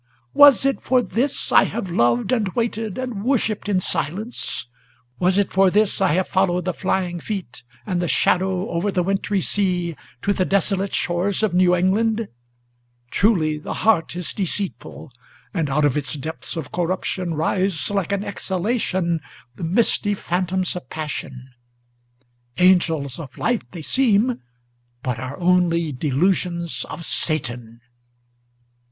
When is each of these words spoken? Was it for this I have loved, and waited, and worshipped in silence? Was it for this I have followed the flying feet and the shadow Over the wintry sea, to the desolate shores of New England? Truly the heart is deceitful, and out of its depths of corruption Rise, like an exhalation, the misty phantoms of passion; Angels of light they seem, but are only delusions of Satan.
Was 0.33 0.65
it 0.65 0.81
for 0.81 1.03
this 1.03 1.51
I 1.51 1.65
have 1.65 1.91
loved, 1.91 2.31
and 2.31 2.47
waited, 2.53 2.97
and 2.97 3.23
worshipped 3.23 3.69
in 3.69 3.79
silence? 3.79 4.65
Was 5.19 5.37
it 5.37 5.53
for 5.53 5.69
this 5.69 6.01
I 6.01 6.13
have 6.13 6.27
followed 6.27 6.65
the 6.65 6.73
flying 6.73 7.19
feet 7.19 7.61
and 7.85 8.01
the 8.01 8.07
shadow 8.07 8.67
Over 8.71 8.91
the 8.91 9.03
wintry 9.03 9.41
sea, 9.41 9.95
to 10.23 10.33
the 10.33 10.43
desolate 10.43 10.95
shores 10.95 11.43
of 11.43 11.53
New 11.53 11.75
England? 11.75 12.29
Truly 13.11 13.59
the 13.59 13.75
heart 13.85 14.15
is 14.15 14.33
deceitful, 14.33 15.11
and 15.53 15.69
out 15.69 15.85
of 15.85 15.95
its 15.95 16.13
depths 16.15 16.57
of 16.57 16.71
corruption 16.71 17.35
Rise, 17.35 17.91
like 17.91 18.11
an 18.11 18.23
exhalation, 18.23 19.19
the 19.55 19.63
misty 19.63 20.15
phantoms 20.15 20.75
of 20.75 20.89
passion; 20.89 21.49
Angels 22.57 23.19
of 23.19 23.37
light 23.37 23.69
they 23.71 23.83
seem, 23.83 24.41
but 25.03 25.19
are 25.19 25.39
only 25.39 25.91
delusions 25.91 26.87
of 26.89 27.05
Satan. 27.05 27.81